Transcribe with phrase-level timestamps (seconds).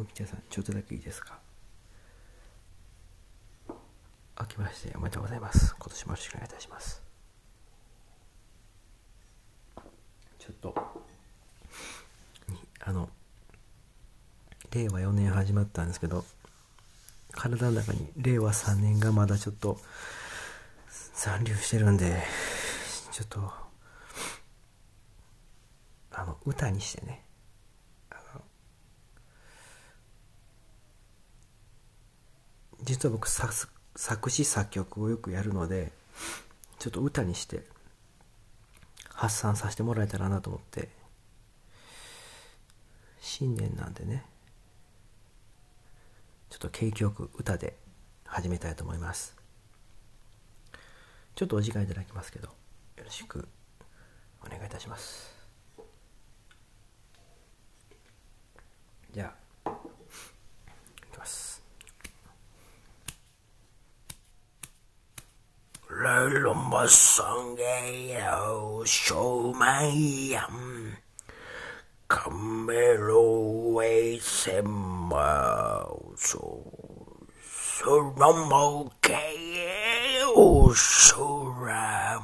[0.00, 1.38] むきちゃんさんちょっとだけいいですか？
[4.40, 5.76] 明けましておめでとうございます。
[5.78, 7.02] 今年もよろしくお願いいたします。
[10.38, 10.74] ちょっと
[12.80, 13.10] あの
[14.72, 16.24] 令和4年始まったんですけど
[17.32, 19.78] 体の中に令和3年がまだちょっと
[21.14, 22.22] 残留してるんで
[23.12, 23.52] ちょっと
[26.12, 27.22] あの歌にしてね。
[33.00, 35.90] 実は僕作詞作曲をよくやるので
[36.78, 37.62] ちょっと歌にして
[39.08, 40.90] 発散させてもらえたらなと思って
[43.18, 44.26] 新年なんでね
[46.50, 47.74] ちょっと景気よく歌で
[48.26, 49.34] 始めたいと思います。
[51.36, 52.54] ちょっとお時間いただきますけどよ
[53.02, 53.48] ろしく
[54.44, 55.34] お願いいたします。
[59.14, 59.49] じゃあ
[66.28, 70.56] lumbasangeyo shomayam
[72.08, 75.16] kamero esemo
[76.18, 76.60] so
[77.40, 82.18] suromo keyo suramayo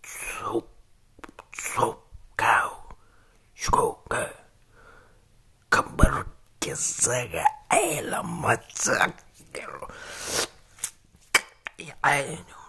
[0.00, 0.64] so
[1.52, 1.96] so
[2.36, 2.72] cow
[3.52, 4.32] shukoka
[5.68, 6.24] kamber
[6.60, 9.12] kisaga ela matzak
[12.04, 12.62] I don't know.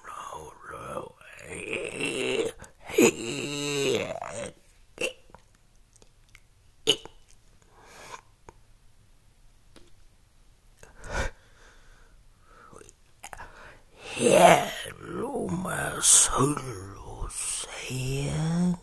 [14.13, 18.77] Hello, my solo sayang,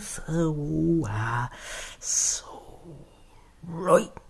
[0.00, 0.54] so
[2.00, 2.62] so
[3.68, 4.27] right.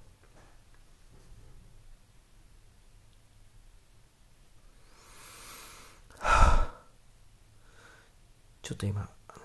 [8.69, 9.41] ちょっと今あの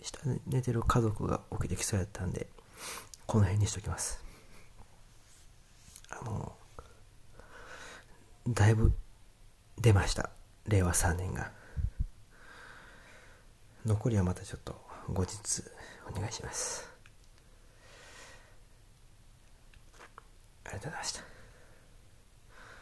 [0.00, 2.46] 下で寝てる家族が起きてきそうやったんで
[3.26, 4.24] この辺にしときます。
[6.08, 6.54] あの
[8.48, 8.94] だいぶ
[9.78, 10.30] 出ました。
[10.68, 11.52] 令和3年が。
[13.84, 14.80] 残りはまたちょっと
[15.12, 15.64] 後日
[16.10, 16.88] お願いします。
[20.64, 21.35] ありがとうございました。